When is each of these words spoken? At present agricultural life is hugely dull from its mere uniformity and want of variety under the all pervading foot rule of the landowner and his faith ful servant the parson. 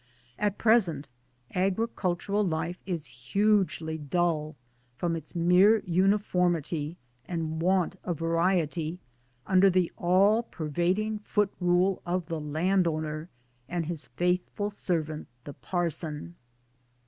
At 0.39 0.57
present 0.57 1.07
agricultural 1.53 2.43
life 2.43 2.79
is 2.87 3.05
hugely 3.05 3.99
dull 3.99 4.55
from 4.97 5.15
its 5.15 5.35
mere 5.35 5.81
uniformity 5.85 6.97
and 7.27 7.61
want 7.61 7.97
of 8.03 8.17
variety 8.17 8.97
under 9.45 9.69
the 9.69 9.91
all 9.97 10.41
pervading 10.41 11.19
foot 11.19 11.53
rule 11.59 12.01
of 12.03 12.25
the 12.25 12.39
landowner 12.39 13.29
and 13.69 13.85
his 13.85 14.05
faith 14.15 14.49
ful 14.55 14.71
servant 14.71 15.27
the 15.43 15.53
parson. 15.53 16.33